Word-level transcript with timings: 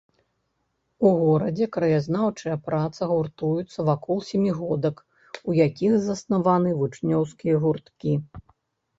У 1.07 1.09
горадзе 1.23 1.65
краязнаўчая 1.75 2.55
праца 2.69 3.09
гуртуецца 3.11 3.79
вакол 3.89 4.17
сямігодак, 4.29 4.95
у 5.53 5.55
якіх 5.67 5.93
заснаваны 6.07 6.71
вучнёўскія 6.81 7.55
гурткі. 7.67 8.15